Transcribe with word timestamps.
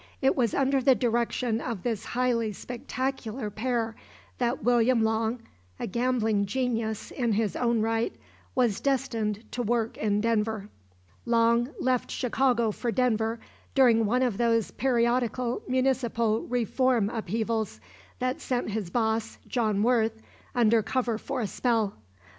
It 0.19 0.35
was 0.35 0.55
under 0.55 0.81
the 0.81 0.95
direction 0.95 1.61
of 1.61 1.83
this 1.83 2.05
highly 2.05 2.53
spectacular 2.53 3.51
pair 3.51 3.95
that 4.39 4.63
William 4.63 5.03
Long, 5.03 5.41
a 5.79 5.85
gambling 5.85 6.47
genius 6.47 7.11
in 7.11 7.33
his 7.33 7.55
own 7.55 7.81
right, 7.81 8.11
was 8.55 8.79
destined 8.79 9.43
to 9.51 9.61
work 9.61 9.97
in 9.99 10.19
Denver. 10.19 10.69
Long 11.23 11.69
left 11.79 12.09
Chicago 12.09 12.71
for 12.71 12.91
Denver 12.91 13.39
during 13.75 14.07
one 14.07 14.23
of 14.23 14.39
those 14.39 14.71
periodical 14.71 15.61
municipal 15.67 16.47
reform 16.47 17.07
upheavals 17.11 17.79
that 18.17 18.41
sent 18.41 18.71
his 18.71 18.89
boss, 18.89 19.37
John 19.45 19.83
Worth, 19.83 20.19
under 20.55 20.81
cover 20.81 21.19
for 21.19 21.41
a 21.41 21.45
spell. 21.45 21.93